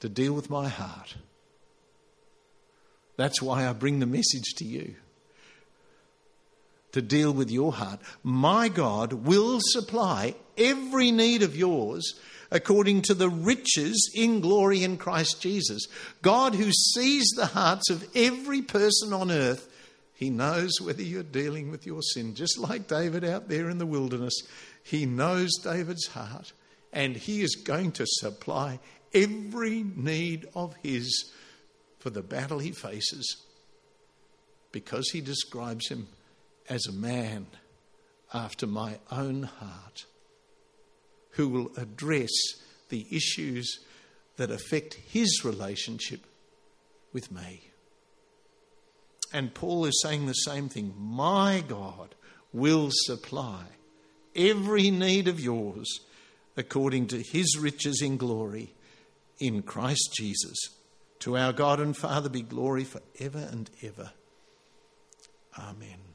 to 0.00 0.08
deal 0.08 0.32
with 0.32 0.50
my 0.50 0.68
heart. 0.68 1.14
That's 3.16 3.42
why 3.42 3.68
I 3.68 3.72
bring 3.72 4.00
the 4.00 4.06
message 4.06 4.54
to 4.56 4.64
you 4.64 4.94
to 6.92 7.02
deal 7.02 7.32
with 7.32 7.50
your 7.50 7.72
heart. 7.72 8.00
My 8.22 8.68
God 8.68 9.12
will 9.12 9.60
supply 9.62 10.34
every 10.58 11.10
need 11.10 11.42
of 11.42 11.56
yours 11.56 12.18
according 12.50 13.02
to 13.02 13.14
the 13.14 13.28
riches 13.28 14.10
in 14.14 14.40
glory 14.40 14.82
in 14.82 14.96
Christ 14.96 15.40
Jesus. 15.40 15.86
God, 16.22 16.54
who 16.54 16.72
sees 16.72 17.28
the 17.36 17.46
hearts 17.46 17.90
of 17.90 18.08
every 18.14 18.62
person 18.62 19.12
on 19.12 19.30
earth, 19.30 19.68
He 20.20 20.30
knows 20.30 20.80
whether 20.80 21.02
you're 21.02 21.22
dealing 21.24 21.72
with 21.72 21.84
your 21.86 22.02
sin. 22.02 22.34
Just 22.34 22.58
like 22.58 22.86
David 22.86 23.24
out 23.24 23.48
there 23.48 23.68
in 23.68 23.78
the 23.78 23.86
wilderness, 23.86 24.34
He 24.84 25.06
knows 25.06 25.50
David's 25.64 26.08
heart, 26.08 26.52
and 26.92 27.16
He 27.16 27.40
is 27.40 27.56
going 27.56 27.92
to 27.92 28.04
supply 28.06 28.78
every 29.14 29.82
need 29.82 30.46
of 30.54 30.74
his 30.82 31.32
for 31.98 32.10
the 32.10 32.22
battle 32.22 32.58
he 32.58 32.72
faces 32.72 33.36
because 34.72 35.10
he 35.10 35.20
describes 35.20 35.88
him 35.88 36.08
as 36.68 36.86
a 36.86 36.92
man 36.92 37.46
after 38.32 38.66
my 38.66 38.98
own 39.10 39.42
heart 39.42 40.06
who 41.32 41.48
will 41.48 41.70
address 41.76 42.30
the 42.88 43.06
issues 43.10 43.80
that 44.36 44.50
affect 44.50 44.94
his 44.94 45.44
relationship 45.44 46.20
with 47.12 47.30
me. 47.32 47.69
And 49.32 49.54
Paul 49.54 49.84
is 49.84 50.00
saying 50.02 50.26
the 50.26 50.32
same 50.32 50.68
thing. 50.68 50.94
My 50.98 51.62
God 51.66 52.14
will 52.52 52.90
supply 52.90 53.64
every 54.34 54.90
need 54.90 55.28
of 55.28 55.40
yours 55.40 56.00
according 56.56 57.06
to 57.08 57.22
his 57.22 57.56
riches 57.58 58.02
in 58.02 58.16
glory 58.16 58.74
in 59.38 59.62
Christ 59.62 60.12
Jesus. 60.14 60.56
To 61.20 61.36
our 61.36 61.52
God 61.52 61.80
and 61.80 61.96
Father 61.96 62.28
be 62.28 62.42
glory 62.42 62.84
for 62.84 63.00
ever 63.18 63.48
and 63.50 63.70
ever. 63.82 64.12
Amen. 65.58 66.09